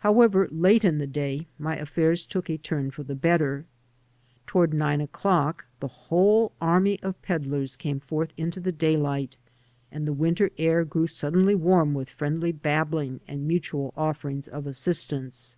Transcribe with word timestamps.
However, 0.00 0.46
late 0.50 0.84
in 0.84 0.98
the 0.98 1.06
day 1.06 1.46
my 1.58 1.76
affairs 1.78 2.26
took 2.26 2.50
a 2.50 2.58
turn 2.58 2.88
f 2.88 2.98
oF 2.98 3.06
the 3.06 3.14
better. 3.14 3.64
Toward 4.46 4.74
nine 4.74 5.00
o'clock 5.00 5.64
the 5.80 5.88
whole 5.88 6.52
army 6.60 7.00
of 7.00 7.22
peddlers 7.22 7.74
came 7.74 7.98
forth 7.98 8.28
into 8.36 8.60
the 8.60 8.72
daylight, 8.72 9.38
and 9.90 10.06
the 10.06 10.12
winter 10.12 10.50
air 10.58 10.84
grew 10.84 11.06
suddenly 11.06 11.54
warm 11.54 11.94
with 11.94 12.10
friendly 12.10 12.52
babbling 12.52 13.20
and 13.26 13.48
mutual 13.48 13.94
offerings 13.96 14.48
of 14.48 14.66
assistance. 14.66 15.56